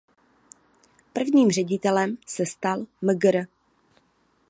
[1.13, 3.47] První ředitelem se stal mgr.